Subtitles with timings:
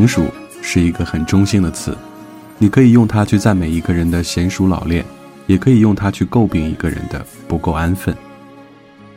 [0.00, 1.94] 成熟是一个很中性的词，
[2.56, 5.04] 你可以用它去赞美一个人的娴熟老练，
[5.46, 8.16] 也可以用它去诟病一个人的不够安分。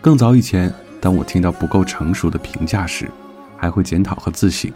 [0.02, 3.10] 更早以前，当我听到不够成熟的评价时，
[3.56, 4.70] 还会检讨和自省；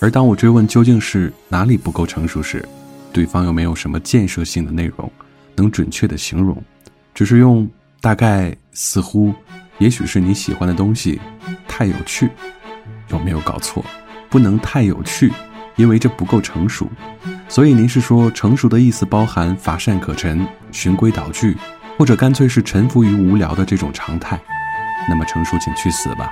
[0.00, 2.66] 而当我追问究竟是哪里不够成熟时，
[3.12, 5.12] 对方又没有什么建设性的内容，
[5.56, 6.56] 能准确的形容，
[7.14, 7.68] 只是用
[8.00, 9.34] 大概、似乎、
[9.76, 11.20] 也许是你喜欢的东西，
[11.68, 12.30] 太有趣，
[13.10, 13.84] 有没有搞错？
[14.34, 15.32] 不能太有趣，
[15.76, 16.90] 因为这不够成熟。
[17.48, 21.56] 所以您是说，成熟的意思包含乏善可陈、循规蹈矩，
[21.96, 24.36] 或者干脆是臣服于无聊的这种常态？
[25.08, 26.28] 那么成熟，请去死吧！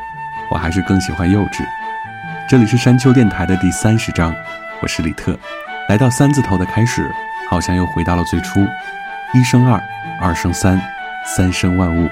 [0.50, 1.64] 我还是更喜欢幼稚。
[2.50, 4.34] 这里是山丘电台的第三十章，
[4.80, 5.38] 我是李特。
[5.88, 7.08] 来到三字头的开始，
[7.48, 8.58] 好像又回到了最初：
[9.32, 9.80] 一生二，
[10.20, 10.82] 二生三，
[11.24, 12.10] 三生万物。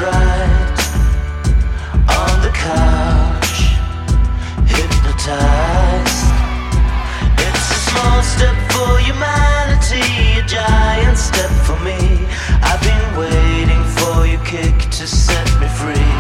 [0.02, 0.70] tried
[2.22, 3.54] on the couch,
[4.74, 6.26] hypnotized.
[7.48, 10.08] It's a small step for humanity,
[10.40, 12.02] a giant step for me.
[12.70, 16.11] I've been waiting for your kick to set me free.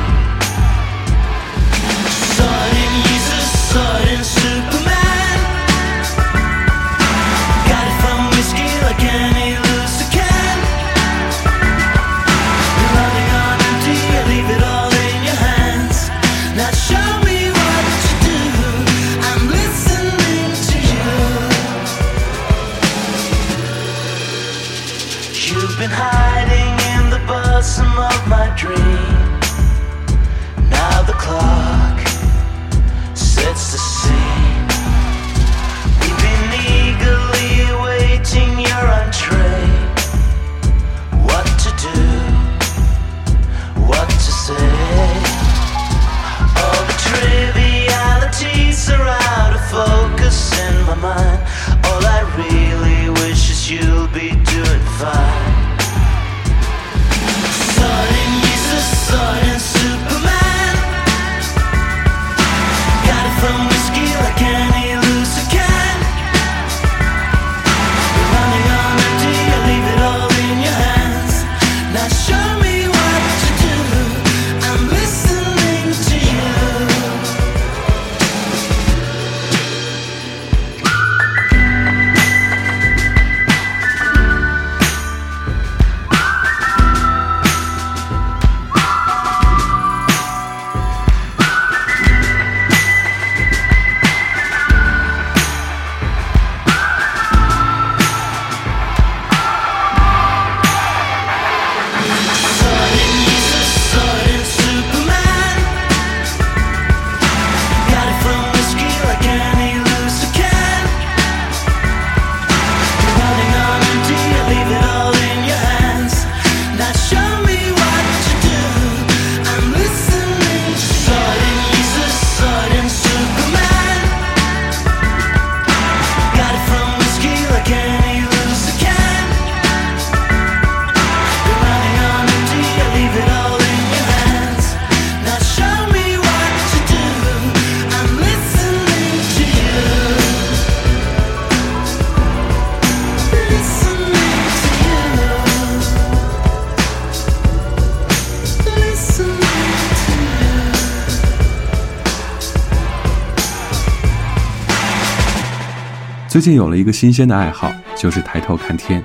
[156.41, 158.99] 最近有了一个新鲜的爱好，就是抬头看天。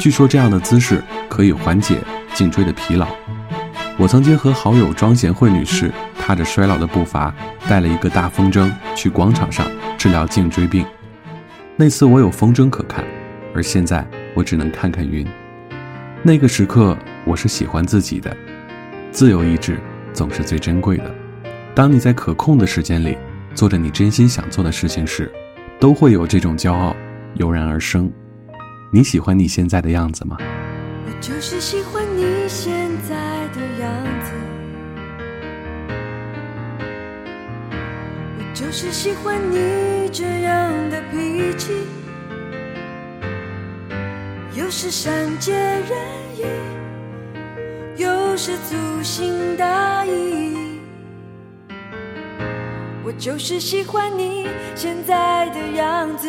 [0.00, 2.00] 据说这样的姿势可以缓解
[2.34, 3.06] 颈椎的疲劳。
[3.96, 5.88] 我曾经和好友庄贤惠女士
[6.18, 7.32] 踏着衰老的步伐，
[7.68, 9.64] 带了一个大风筝去广场上
[9.96, 10.84] 治疗颈椎病。
[11.76, 13.04] 那次我有风筝可看，
[13.54, 14.04] 而现在
[14.34, 15.24] 我只能看看云。
[16.24, 18.36] 那个时刻，我是喜欢自己的。
[19.12, 19.78] 自由意志
[20.12, 21.14] 总是最珍贵的。
[21.72, 23.16] 当你在可控的时间里，
[23.54, 25.30] 做着你真心想做的事情时。
[25.84, 26.96] 都会有这种骄傲
[27.34, 28.10] 油然而生。
[28.90, 30.38] 你喜欢你现在的样子吗？
[30.40, 32.72] 我就是喜欢你现
[33.06, 33.14] 在
[33.52, 33.92] 的样
[34.22, 34.32] 子，
[38.38, 41.74] 我就是喜欢你这样的脾气，
[44.58, 46.00] 有时善解人
[46.38, 46.44] 意，
[48.00, 48.72] 有时粗
[49.02, 50.63] 心大意。
[53.06, 56.26] 我就是喜欢你现在的样子，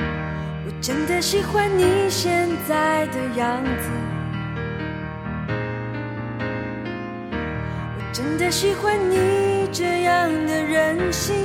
[0.00, 3.88] 我真的喜欢你现在的样子，
[7.96, 11.36] 我真的喜欢你这样的任性，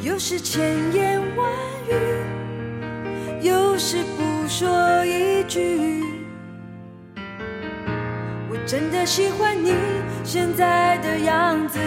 [0.00, 0.62] 有时千
[0.92, 1.50] 言万
[1.90, 4.64] 语，有时不说
[5.04, 6.07] 一句。
[8.68, 9.72] 真的喜欢你
[10.22, 11.78] 现在的样子，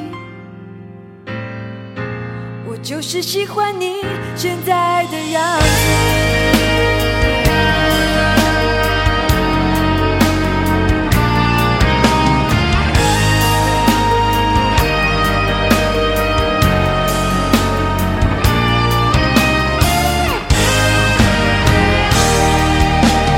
[2.91, 4.01] 就是喜欢你
[4.35, 5.67] 现在的样子。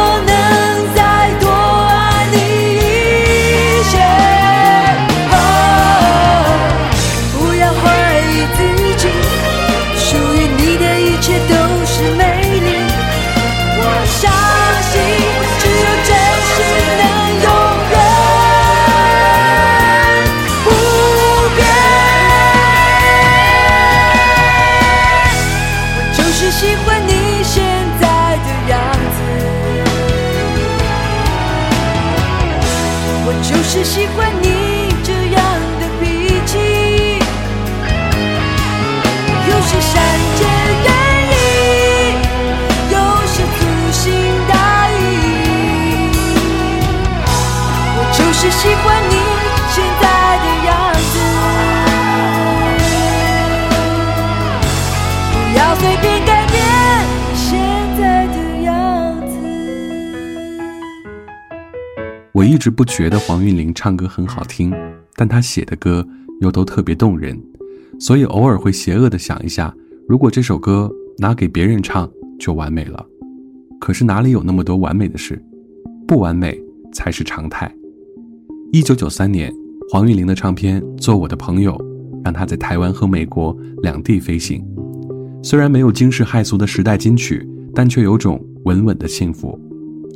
[62.64, 64.72] 是不觉得黄韵玲唱歌很好听，
[65.18, 66.08] 但她写的歌
[66.40, 67.38] 又都特别动人，
[68.00, 69.76] 所以偶尔会邪恶的想一下：
[70.08, 73.06] 如果这首歌拿给别人唱就完美了。
[73.82, 75.44] 可是哪里有那么多完美的事？
[76.08, 76.58] 不完美
[76.94, 77.70] 才是常态。
[78.72, 79.54] 一九九三年，
[79.92, 81.74] 黄韵玲的唱片《做我的朋友》
[82.24, 84.66] 让她在台湾和美国两地飞行。
[85.44, 89.60] 虽然没有惊世骇俗的时代金曲，但却有种稳稳的幸福。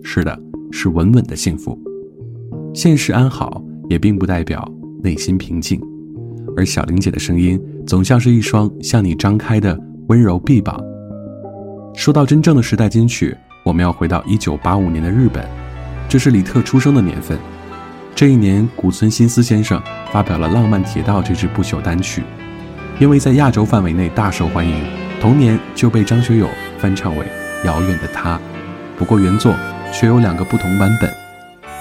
[0.02, 1.78] 是的，是稳稳的幸福。
[2.78, 4.64] 现实安好，也并不代表
[5.04, 5.82] 内心平静。
[6.56, 9.76] 而小玲姐的声音，总像是一双向你张开的
[10.10, 10.80] 温柔臂膀。
[11.96, 15.44] 说到真正的时代金曲，我们要回到一九八五年的日本，
[16.08, 17.36] 这是李特出生的年份。
[18.14, 19.82] 这一年，古村新司先生
[20.14, 22.22] 发表了《浪漫铁道》这支不朽单曲，
[23.00, 24.76] 因为在亚洲范围内大受欢迎，
[25.20, 27.26] 同年就被张学友翻唱为
[27.66, 28.36] 《遥远的她》。
[29.00, 29.56] 不过原作
[29.92, 31.12] 却有两个不同版本。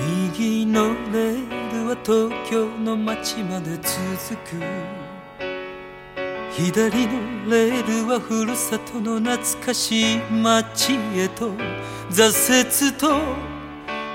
[0.00, 4.56] 右のレールは東京の街まで続く
[6.56, 7.12] 左の
[7.50, 11.50] レールはふるさとの懐かしい街へと
[12.10, 13.10] 挫折と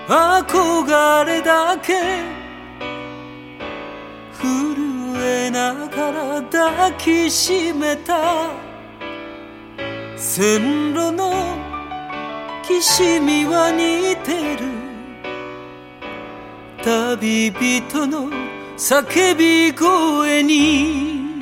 [0.08, 1.94] 憧れだけ
[4.38, 8.50] 震えながら抱きしめた
[10.15, 11.56] 線路の
[12.68, 14.85] きしみは似てる
[16.86, 18.30] 旅人の
[18.77, 21.42] 叫び声に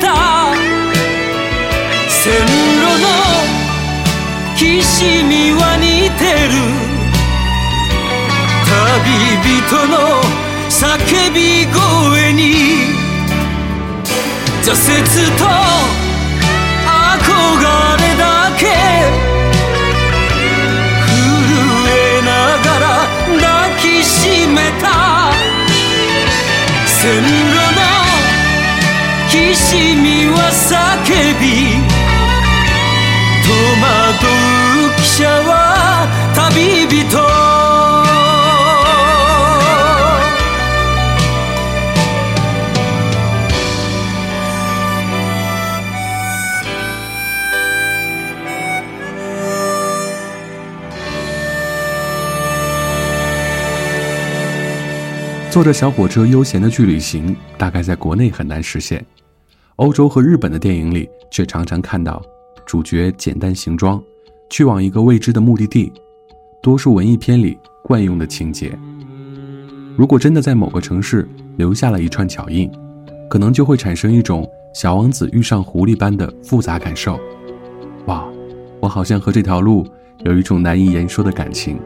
[0.00, 0.54] た
[2.08, 6.52] 線路の岸には似てる
[8.66, 10.22] 旅人の
[10.70, 12.96] 叫び声に
[14.64, 15.65] 挫折と
[31.39, 31.45] び
[33.43, 33.49] 戸
[33.81, 33.87] 惑
[34.25, 35.51] う汽車は
[36.35, 37.01] 旅人
[55.49, 59.05] 坐着小火车悠闲的去旅行，大概在国内很难实现。
[59.76, 62.22] 欧洲和日本的电影里却常常看到
[62.64, 64.02] 主角简单行装，
[64.50, 65.92] 去往一个未知的目的地，
[66.62, 68.76] 多数文艺片里惯用的情节。
[69.94, 72.70] 如果真的在某个城市留下了一串脚印，
[73.28, 77.20] 可能就会产生一种小王子遇上狐狸般的复杂感受。
[78.06, 78.26] 哇，
[78.80, 79.86] 我好像和这条路
[80.24, 81.78] 有一种难以言说的感情。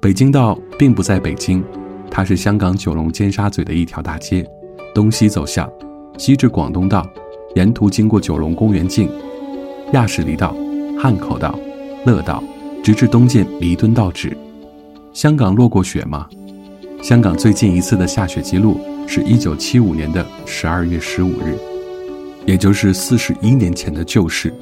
[0.00, 1.62] 北京道并不在北京，
[2.10, 4.44] 它是香港九龙尖沙咀的一条大街。
[4.94, 5.68] 东西走向，
[6.16, 7.04] 西至广东道，
[7.56, 9.10] 沿途经过九龙公园径、
[9.92, 10.54] 亚士厘道、
[10.98, 11.58] 汉口道、
[12.06, 12.42] 乐道，
[12.82, 14.34] 直至东界弥敦道止。
[15.12, 16.26] 香港落过雪吗？
[17.02, 21.56] 香港最近一次的下雪记录是一九七五年的十二月十五日，
[22.46, 24.54] 也就是四十一年前的旧事。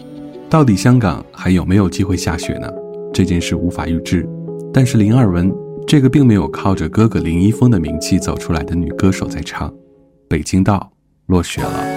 [0.49, 2.69] 到底香港还有没有机会下雪呢？
[3.12, 4.27] 这件事无法预知。
[4.75, 5.53] 但是林二文
[5.87, 9.71] 这个并没有靠着哥哥林一峰的名气走出来的女歌手在唱。
[10.33, 10.91] 北京道
[11.27, 11.92] 落雪了。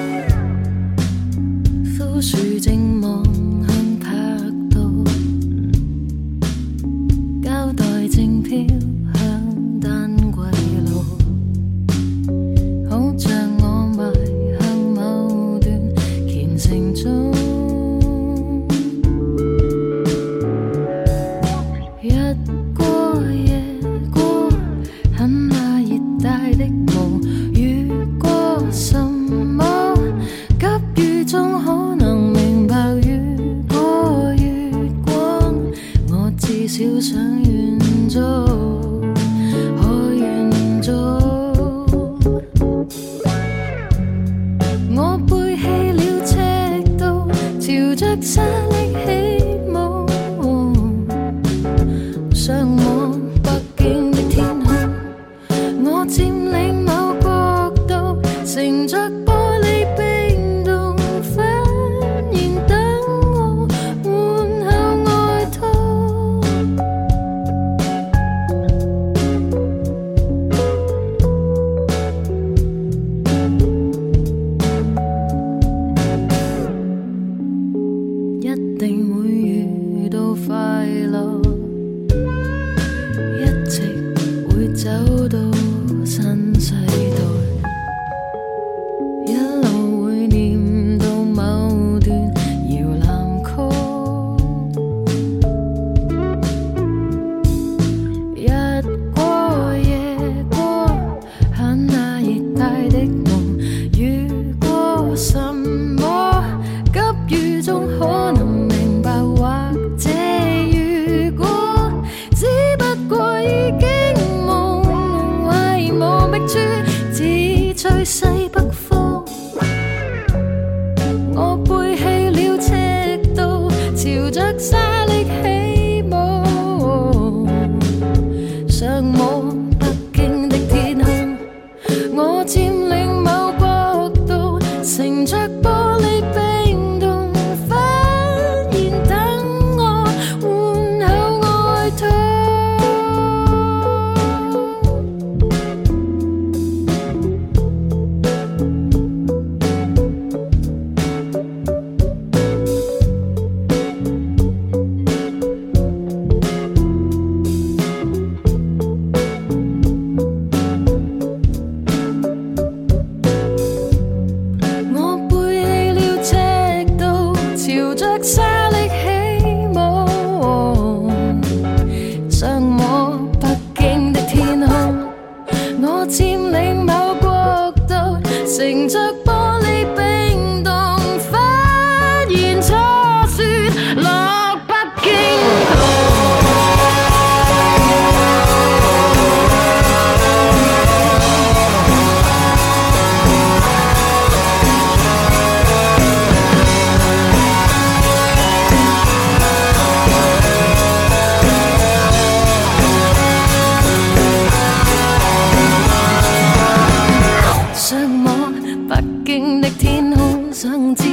[208.88, 211.04] 北京的天空想知，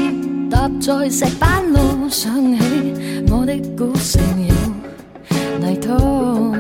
[0.50, 2.92] 搭在石板路上起，
[3.30, 6.54] 我的古城有泥土。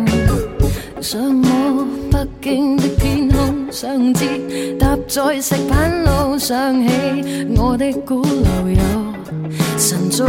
[1.02, 10.26] 想我北京的天空想知，搭在石板路上起，我的古楼有神钟。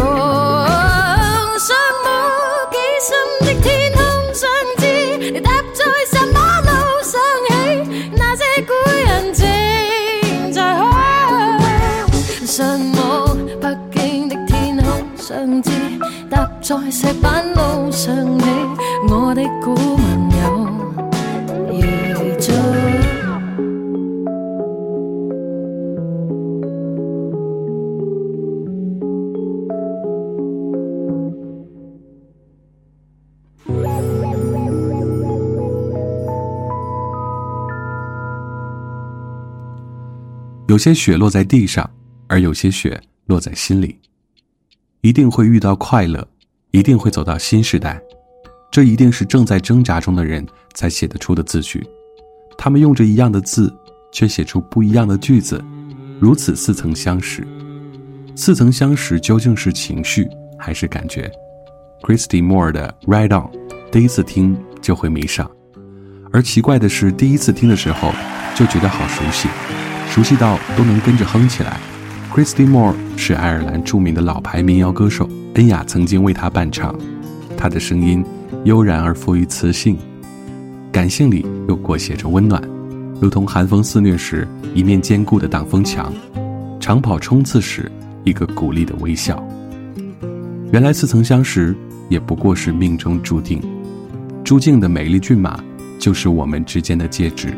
[16.63, 18.41] 在石板路上你，
[19.11, 21.79] 我的古盟友
[40.69, 41.87] 有些雪落在地上，
[42.29, 43.99] 而有些雪落在心里，
[45.01, 46.25] 一定会遇到快乐。
[46.73, 48.01] 一定会走到新时代，
[48.71, 51.83] 这一定是正在挣扎中的人才写得出的字句。
[52.57, 53.71] 他们用着一样的字，
[54.11, 55.63] 却写出不一样的句子，
[56.19, 57.47] 如此似曾相识。
[58.35, 61.31] 似曾相识究竟是情绪还是感觉
[62.01, 63.45] ？Christy Moore 的《Ride On》，
[63.91, 65.49] 第一次听就会迷上。
[66.31, 68.11] 而奇怪的是，第一次听的时候
[68.55, 69.47] 就觉得好熟悉，
[70.09, 71.79] 熟悉到都能跟着哼起来。
[72.33, 75.29] Christy Moore 是爱尔兰著名的老牌民谣歌手。
[75.55, 76.95] 恩雅曾经为他伴唱，
[77.55, 78.25] 他的声音
[78.65, 79.95] 悠然而富于磁性，
[80.91, 82.59] 感性里又裹挟着温暖，
[83.21, 86.11] 如同寒风肆虐时一面坚固的挡风墙，
[86.79, 87.89] 长跑冲刺时
[88.23, 89.45] 一个鼓励的微笑。
[90.71, 91.75] 原来似曾相识，
[92.09, 93.61] 也不过是命中注定。
[94.43, 95.63] 朱静的美丽骏马，
[95.99, 97.53] 就是我们之间的戒指。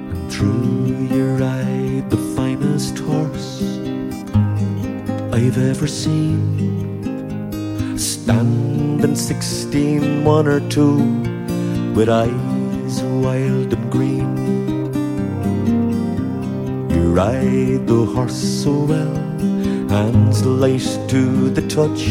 [8.26, 10.96] standing sixteen, one or two,
[11.96, 14.30] with eyes wild and green.
[16.90, 19.16] You ride the horse so well,
[19.96, 21.22] hands light to
[21.58, 22.04] the touch.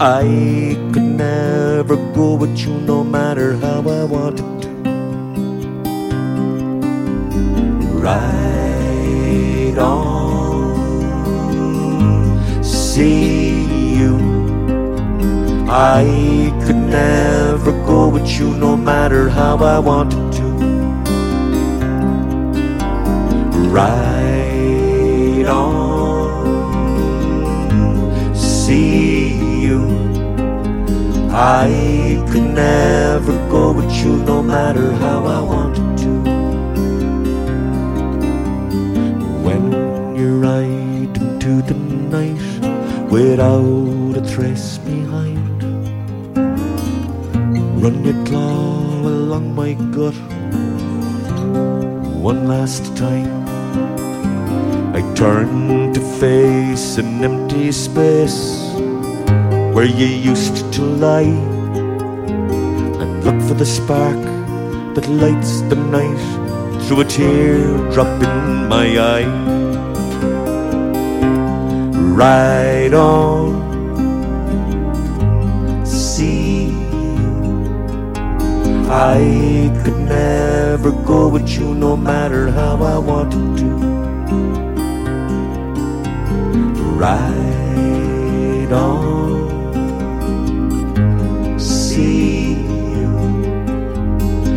[0.00, 0.24] I
[0.92, 4.70] could never go with you, no matter how I wanted to.
[8.04, 10.74] Ride on,
[12.62, 13.45] see.
[15.68, 20.42] I could never go with you no matter how I wanted to.
[23.68, 26.44] Right on,
[28.36, 29.84] see you.
[31.32, 36.22] I could never go with you no matter how I wanted to.
[39.44, 39.72] When
[40.14, 42.38] you're into the night
[43.10, 44.75] without a trace
[47.86, 50.16] Run your claw along my gut
[52.20, 53.30] one last time.
[54.92, 58.74] I turn to face an empty space
[59.72, 61.32] where you used to lie
[63.00, 64.18] and look for the spark
[64.96, 66.20] that lights the night
[66.88, 67.58] through a tear
[67.92, 69.26] drop in my eye.
[72.18, 73.55] Ride on
[78.98, 83.70] I could never go with you no matter how I wanted to.
[87.02, 89.28] Ride on.
[91.60, 93.08] See you.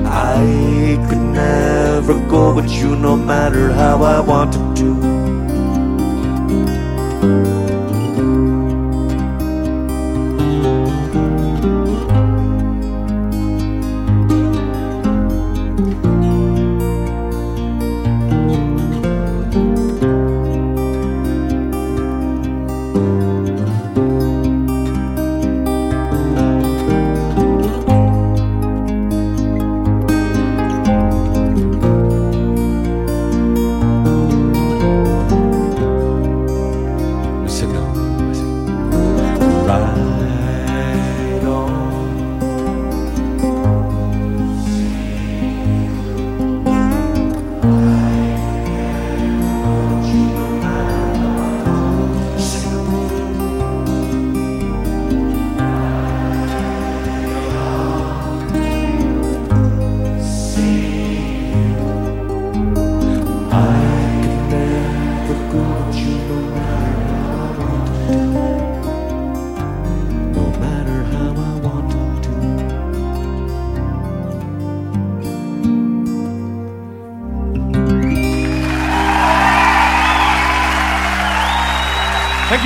[0.07, 5.18] I could never go with you no matter how I wanted to.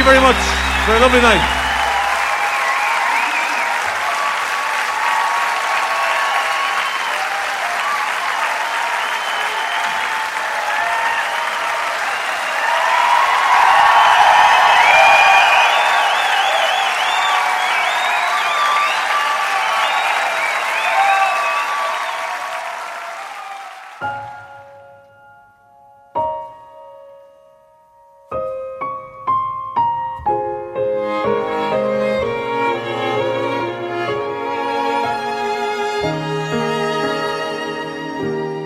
[0.04, 0.36] you very much
[0.86, 1.63] for a lovely night.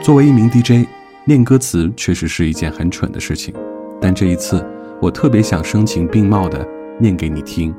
[0.08, 0.88] 作为一名 DJ，
[1.26, 3.54] 念歌词确实是一件很蠢的事情，
[4.00, 4.66] 但这一次
[5.02, 6.66] 我特别想声情并茂的
[6.98, 7.76] 念给你听。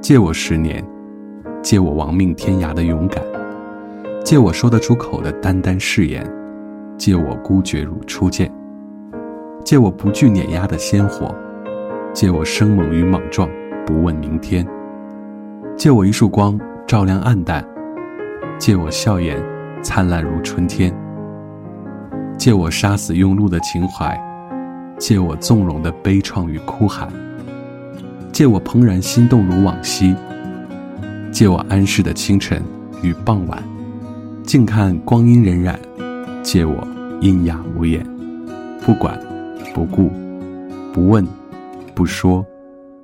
[0.00, 0.86] 借我十年，
[1.64, 3.24] 借我亡命天涯的勇敢，
[4.24, 6.24] 借我说得出口的单单誓言，
[6.96, 8.48] 借我孤绝如初见，
[9.64, 11.34] 借我不惧碾压的鲜活，
[12.14, 13.48] 借我生猛与莽撞，
[13.84, 14.64] 不问明天。
[15.76, 17.64] 借我一束光，照亮暗淡；
[18.60, 19.44] 借我笑颜，
[19.82, 20.94] 灿烂如春天。
[22.38, 24.14] 借我杀死庸碌的情怀，
[24.98, 27.08] 借我纵容的悲怆与哭喊，
[28.32, 30.14] 借我怦然心动如往昔，
[31.32, 32.62] 借我安适的清晨
[33.02, 33.62] 与傍晚，
[34.44, 35.74] 静看光阴荏苒，
[36.42, 36.76] 借我
[37.22, 38.04] 喑哑无言，
[38.84, 39.18] 不管
[39.74, 40.10] 不顾
[40.92, 41.26] 不问
[41.94, 42.44] 不说，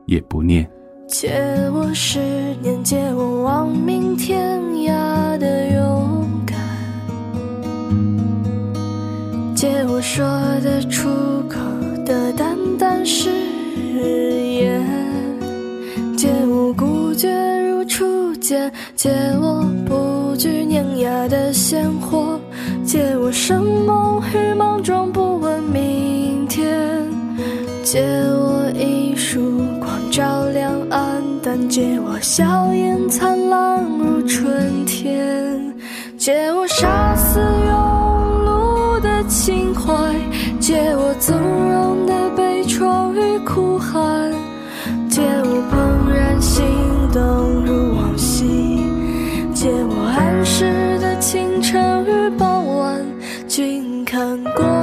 [0.06, 0.68] 也不念。
[1.08, 1.30] 借
[1.74, 2.20] 我十
[2.62, 6.21] 年，借我亡命天涯的勇。
[9.62, 10.24] 借我说
[10.64, 11.08] 得出
[11.48, 11.56] 口
[12.04, 12.44] 的淡
[12.80, 14.82] 淡誓言，
[16.16, 17.30] 借我孤绝
[17.68, 19.08] 如初见，借
[19.40, 22.40] 我不惧碾压的鲜活，
[22.84, 26.66] 借我生猛与莽撞，不问明天。
[27.84, 35.72] 借我一束光照亮暗淡，借我笑颜灿烂如春天，
[36.18, 37.91] 借我杀死庸。
[39.34, 39.92] 心怀，
[40.60, 44.30] 借我纵容的悲怆与哭喊，
[45.08, 46.62] 借我怦然心
[47.14, 48.44] 动如往昔，
[49.54, 53.02] 借我安适的清晨与傍晚，
[53.48, 54.81] 君看。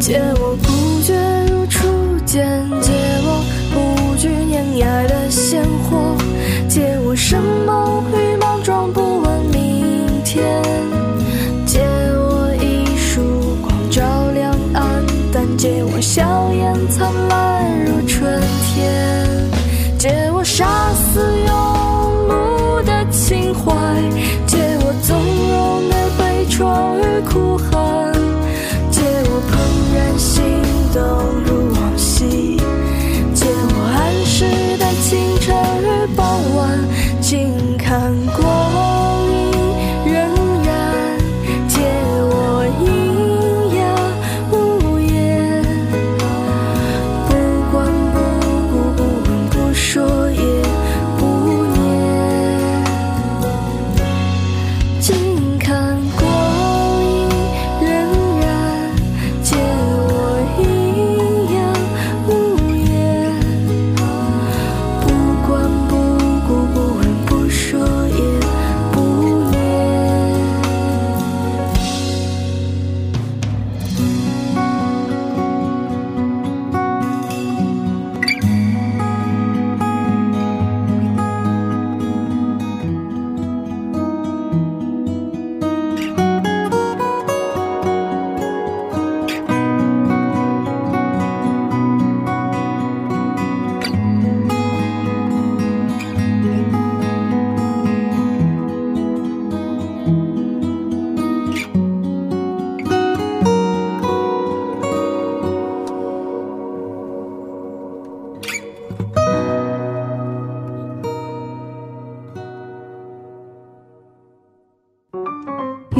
[0.00, 0.75] 借我。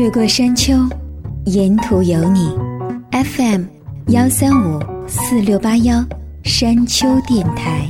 [0.06, 0.72] 越过山丘，
[1.46, 2.56] 沿途有你。
[3.10, 3.64] FM
[4.12, 6.00] 幺三五四六八幺，
[6.44, 7.88] 山丘电台。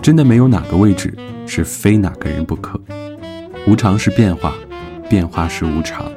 [0.00, 1.12] 真的没有哪个位置
[1.46, 2.80] 是非哪个人不可。
[3.68, 4.54] 无常是变化，
[5.10, 6.10] 变化是无常。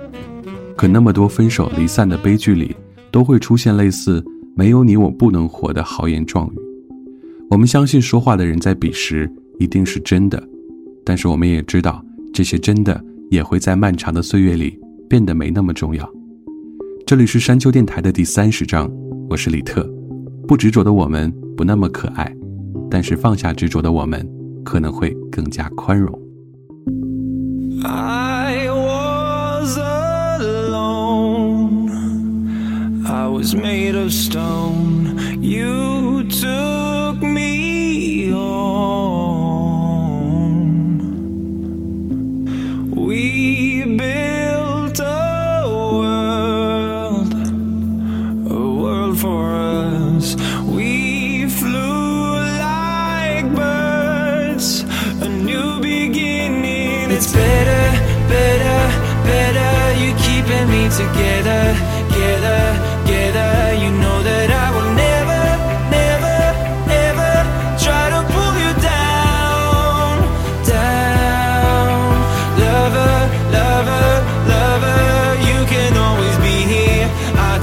[0.77, 2.73] 可那么多分手离散的悲剧里，
[3.11, 4.23] 都会出现类似。
[4.59, 6.59] 没有你，我不能活的豪言壮语，
[7.49, 9.25] 我们相信说话的人在彼时
[9.57, 10.43] 一定是真的，
[11.05, 16.05] 但是我们也知道这些真的也会在漫长的岁月里变得没那么重要。
[17.07, 18.91] 这里是山丘电台的第三十章，
[19.29, 19.89] 我是李特。
[20.45, 22.29] 不执着的我们不那么可爱，
[22.91, 24.29] 但是放下执着的我们
[24.65, 26.13] 可能会更加宽容。
[27.85, 29.98] I was
[33.31, 35.41] was made of stone.
[35.41, 36.78] You too.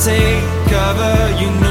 [0.06, 0.40] take
[0.70, 1.65] cover, you know.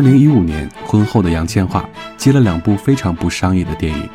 [0.00, 1.84] 二零一五年，婚后的杨千嬅
[2.16, 4.02] 接了两部非常不商业的电影，《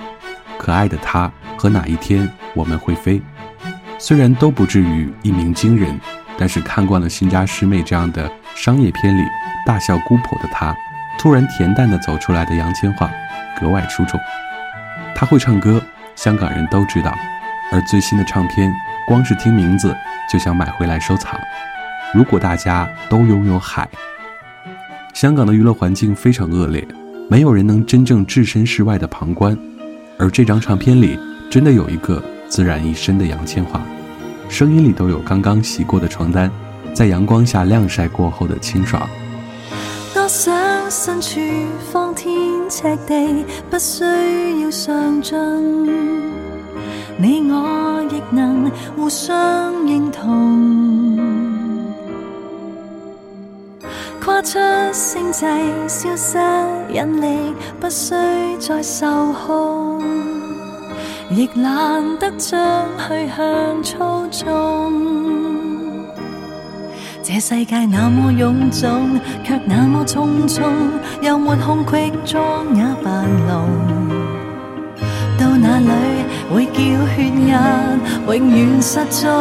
[0.58, 1.32] 可爱的她》
[1.62, 3.20] 和《哪一天我们会飞》，
[4.00, 5.96] 虽然都不至于一鸣惊人，
[6.40, 9.22] 但是看惯了新扎师妹这样的商业片里
[9.64, 10.76] 大笑姑婆的她，
[11.20, 13.08] 突然恬淡的走出来的杨千嬅
[13.62, 14.20] 格外出众。
[15.14, 15.80] 她会唱歌，
[16.16, 17.14] 香港人都知道，
[17.72, 18.74] 而最新的唱片，
[19.08, 19.96] 光是听名字
[20.34, 21.40] 就想买回来收藏。
[22.12, 23.88] 如果大家都拥有海。
[25.16, 26.86] 香港的娱乐环境非常恶劣，
[27.30, 29.58] 没有人能真正置身事外的旁观。
[30.20, 31.18] 而这张唱片里，
[31.50, 33.80] 真的有一个自然一身的杨千嬅，
[34.50, 36.52] 声音里都有刚刚洗过的床单，
[36.94, 39.08] 在阳光下晾晒过后的清爽。
[40.14, 40.52] 多想
[40.92, 41.66] 身天
[42.70, 44.04] 赤地，不需
[44.64, 44.94] 要上
[47.18, 49.72] 你我能互相
[50.12, 51.35] 同。
[54.36, 54.60] 跨出
[54.92, 55.46] 星际，
[55.88, 56.38] 消失
[56.94, 58.14] 引力，不需
[58.60, 60.04] 再受控，
[61.30, 62.60] 亦懒得将
[63.08, 64.92] 去向操纵。
[67.24, 70.70] 这世界那么臃肿，却那么匆匆，
[71.22, 73.70] 又没空隙装也扮聋。
[75.40, 75.90] 到哪里
[76.54, 76.82] 会叫
[77.16, 77.58] 血压
[78.28, 79.32] 永远失踪？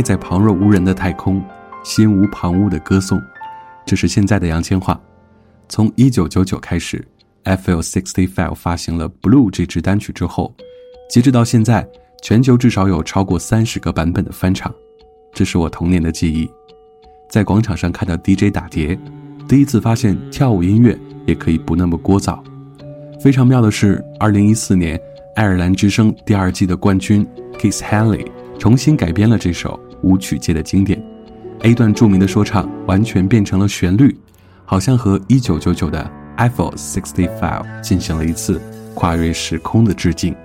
[0.01, 1.41] 在旁若无人的太空，
[1.83, 3.21] 心无旁骛地歌颂，
[3.85, 4.97] 这是现在的杨千嬅。
[5.69, 7.05] 从1999开始
[7.43, 10.53] f l Five 发行了《Blue》这支单曲之后，
[11.09, 11.87] 截止到现在，
[12.21, 14.73] 全球至少有超过三十个版本的翻唱。
[15.33, 16.49] 这是我童年的记忆，
[17.29, 18.97] 在广场上看到 DJ 打碟，
[19.47, 22.37] 第一次发现跳舞音乐也可以不那么聒噪。
[23.21, 24.99] 非常妙的是，2014年
[25.35, 27.25] 爱尔兰之声第二季的冠军
[27.59, 28.27] Kiss Helen
[28.59, 29.79] 重新改编了这首。
[30.01, 31.01] 舞曲界的经典
[31.59, 34.15] ，A 段著名的说唱完全变成了旋律，
[34.65, 35.99] 好像和一九九九的
[36.37, 38.59] 《p i o n e Sixty Five》进行了一次
[38.93, 40.35] 跨越时空的致敬。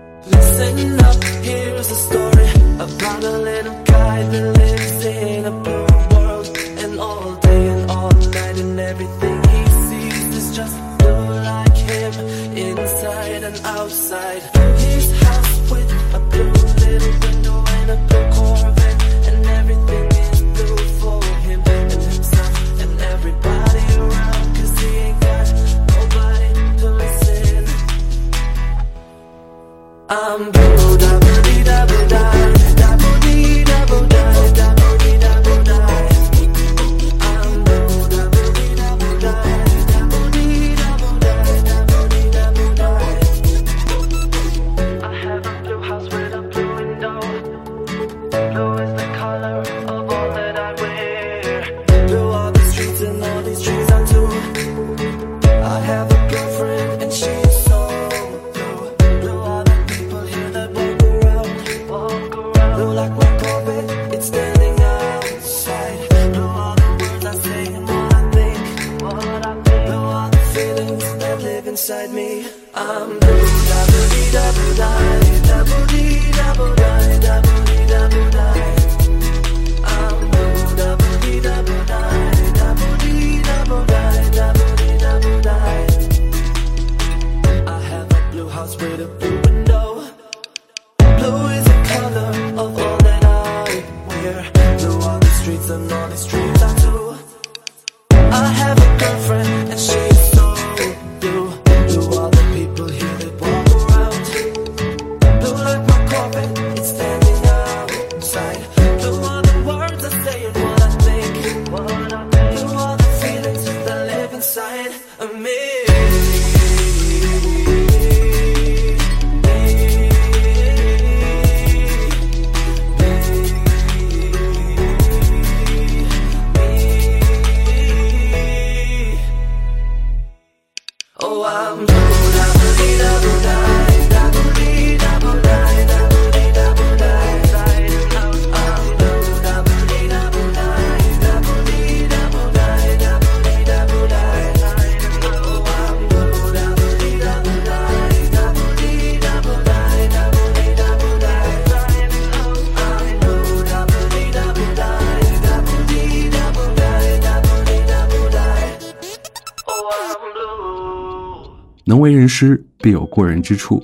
[161.89, 163.81] 能为人师，必有过人之处。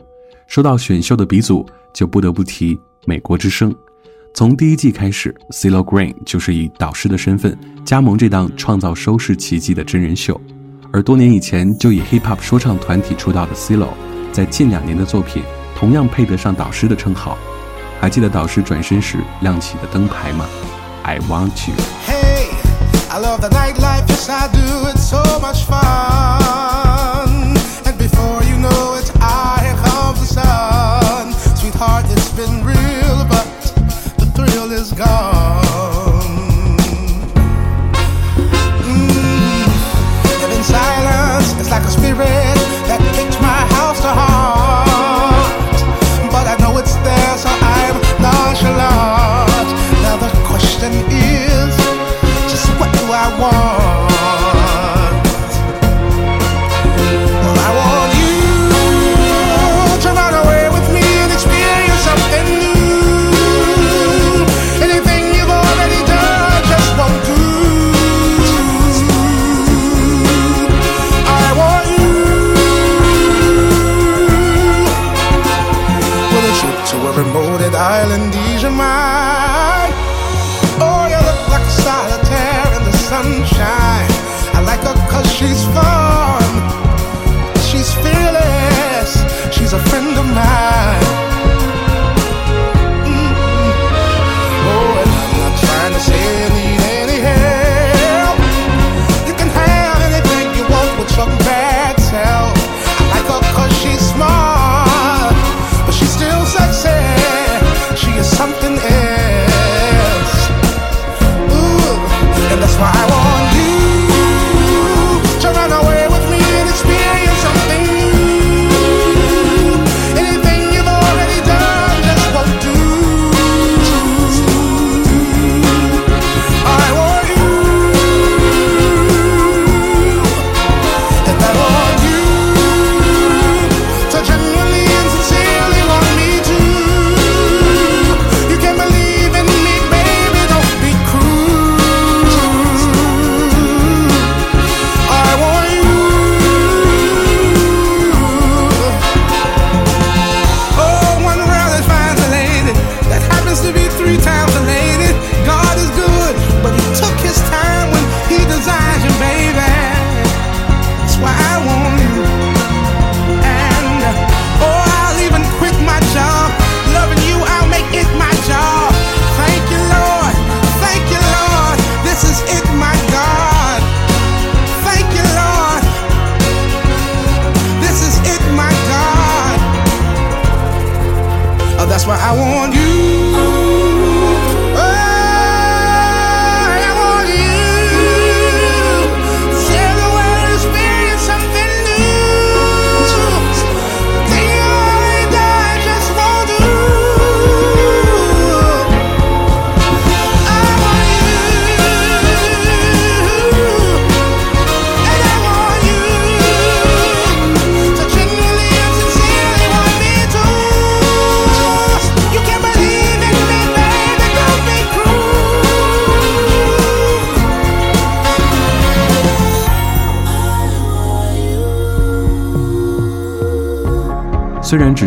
[0.49, 2.75] 说到选秀的鼻祖，就不得不提
[3.07, 3.73] 《美国之声》。
[4.35, 10.39] 从第一季开始，CeeLo Green 就是以导师的身份加盟这档创造收视奇迹的真人秀。
[10.93, 13.95] 而多年以前就以 Hip Hop 说唱团体出道的 c e l l o
[14.33, 15.41] 在近两年的作品
[15.77, 17.39] 同样配得上导师的称号。
[18.01, 20.45] 还记得导师转身时亮起的灯牌吗
[21.05, 21.69] ？I want
[26.41, 26.42] you.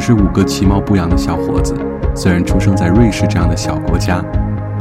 [0.07, 1.75] 是五个其貌不扬的小伙子，
[2.15, 4.23] 虽然出生在瑞士这样的小国家，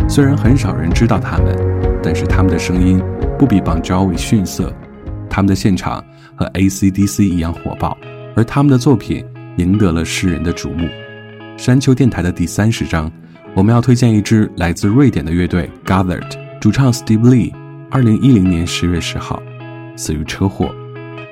[0.06, 1.56] 虽然很少人知道他们，
[2.02, 3.02] 但是他们的声音
[3.38, 4.70] 不比邦乔维逊色，
[5.30, 6.04] 他们的现场
[6.36, 7.96] 和 AC/DC 一样火爆，
[8.36, 9.24] 而他们的作品
[9.56, 10.86] 赢得了世人的瞩目。
[11.56, 13.10] 山丘电台的第三十章，
[13.54, 17.50] 我们要推荐一支来自瑞典的乐队 Gathered，主唱 Steve Lee，
[17.90, 19.42] 二零一零年十月十号
[19.96, 20.68] 死于车祸，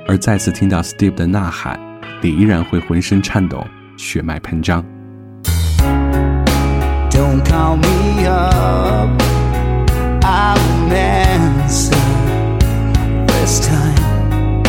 [0.08, 1.78] 而再次听到 Steve 的呐喊，
[2.22, 3.62] 你依然会浑身颤抖。
[3.97, 4.83] 血脉喷张。
[7.09, 9.09] Don't call me up.
[10.23, 11.95] I won't answer
[13.27, 14.63] this time.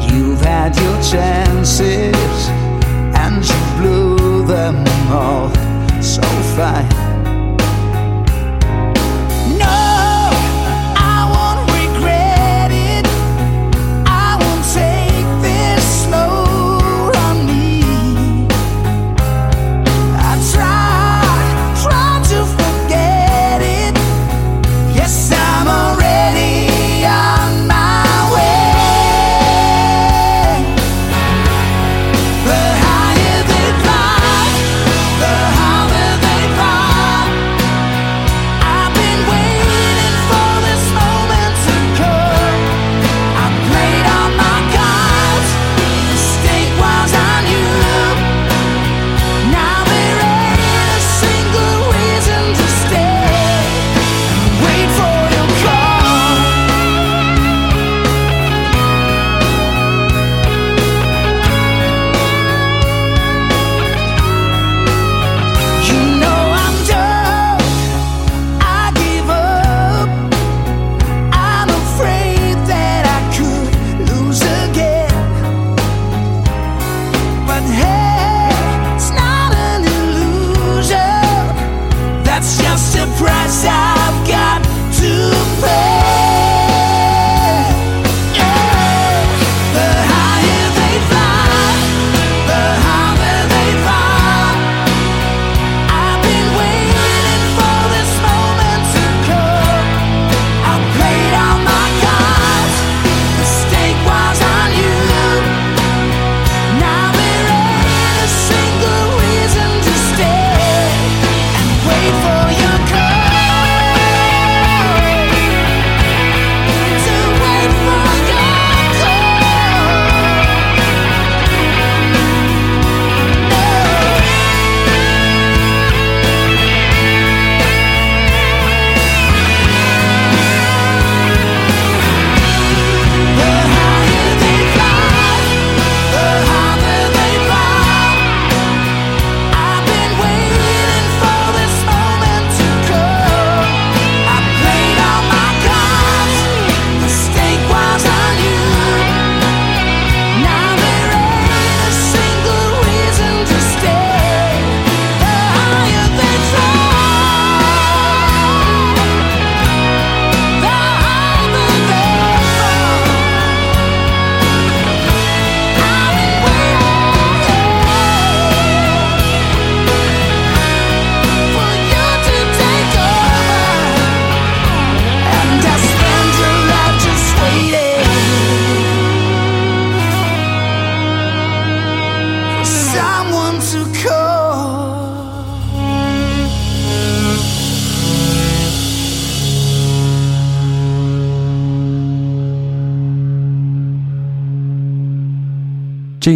[0.00, 2.48] You've had your chances
[3.14, 5.50] and you blew them all
[6.00, 6.22] so
[6.56, 7.03] fine.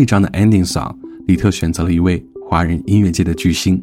[0.09, 0.91] 上的 ending song，
[1.27, 3.79] 李特选择了一位华人音乐界的巨星，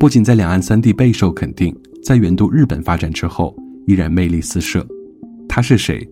[0.00, 1.72] 不仅在两岸三地备受肯定，
[2.04, 3.54] 在远渡日本发展之后
[3.86, 4.84] 依然魅力四射。
[5.48, 6.04] 他是谁？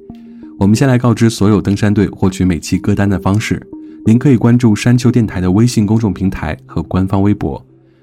[0.61, 3.61] 我们先来告知所有登山队获取每期歌单的方式。
[4.07, 7.61] 您可以关注山丘电台的微信公众平台和官方微博，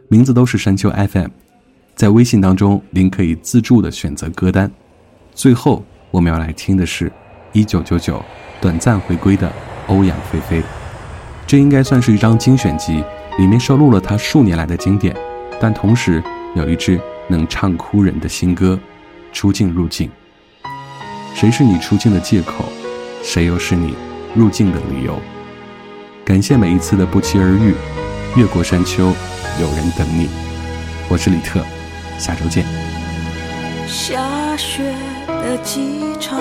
[0.09, 1.29] 名字都是山丘 FM。
[1.95, 4.69] 在微信当中，您可以自助的选择歌单。
[5.33, 7.09] 最后，我们要来听的是
[7.53, 8.21] 1999
[8.59, 9.49] 短暂回归的
[9.87, 10.61] 欧阳菲菲。
[11.47, 13.03] 这应该算是一张精选集，
[13.37, 15.15] 里面收录了他数年来的经典，
[15.59, 16.21] 但同时
[16.55, 18.79] 有一支能唱哭人的新歌，
[19.37, 20.09] 《出境入境》。
[21.35, 22.65] 谁是你出境的借口，
[23.23, 23.93] 谁又是你
[24.35, 25.19] 入境的理由？
[26.23, 27.75] 感谢每一次的不期而遇，
[28.35, 29.13] 越过山丘，
[29.61, 30.27] 有人等你。
[31.07, 31.61] 我是李特，
[32.17, 32.65] 下周见。
[33.87, 34.81] 下雪
[35.27, 36.39] 的机场，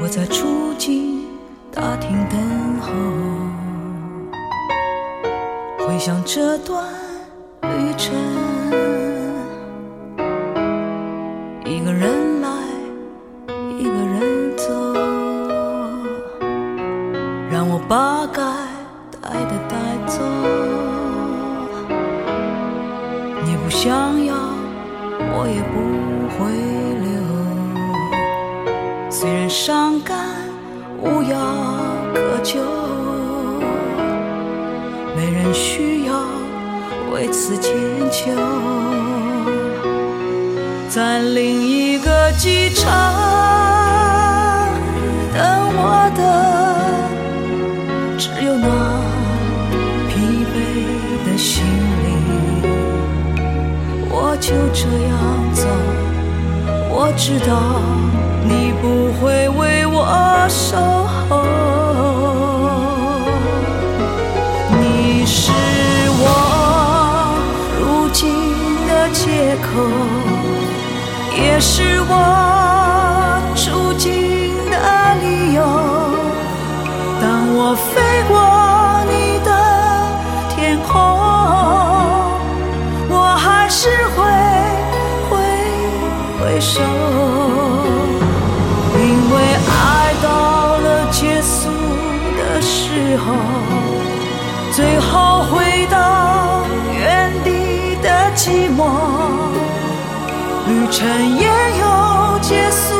[0.00, 1.17] 我在出境。
[1.80, 2.40] 大厅等
[2.80, 2.90] 候，
[5.86, 6.84] 回想这段
[7.62, 8.12] 旅程，
[11.64, 12.27] 一个人。
[94.80, 96.62] 最后回到
[96.96, 98.88] 原地的寂寞，
[100.68, 101.48] 旅程也
[101.80, 102.97] 有结束。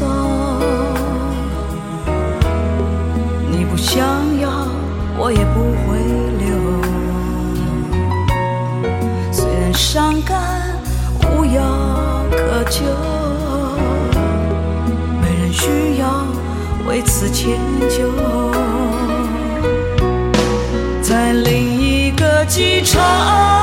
[0.00, 0.06] 走，
[3.50, 4.00] 你不想
[4.40, 4.48] 要，
[5.18, 5.84] 我也不会
[6.38, 6.46] 留。
[9.30, 10.74] 虽然伤感
[11.30, 11.60] 无药
[12.30, 12.80] 可救，
[15.20, 16.24] 没人需要
[16.88, 17.50] 为此迁
[17.90, 18.08] 就，
[21.02, 23.59] 在另一个机场。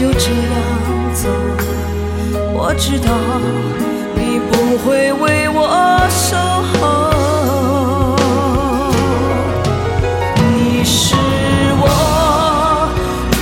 [0.00, 0.30] 就这样
[1.12, 1.28] 走，
[2.54, 3.10] 我知道
[4.14, 5.58] 你不会为我
[6.08, 6.28] 守
[6.72, 6.78] 候。
[10.38, 10.42] 你
[10.82, 10.96] 是
[11.82, 11.84] 我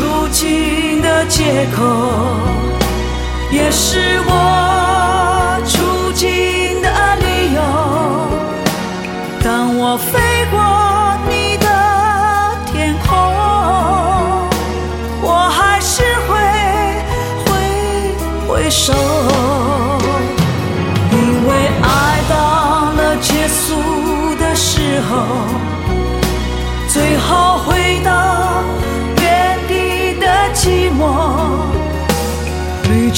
[0.00, 0.02] 如
[0.32, 0.40] 今
[1.00, 1.38] 的借
[1.76, 1.78] 口，
[3.52, 4.32] 也是我
[5.64, 5.78] 出
[6.12, 6.88] 境的
[7.20, 7.60] 理由。
[9.44, 9.48] 当
[9.78, 10.27] 我飞。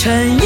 [0.03, 0.40] 尘。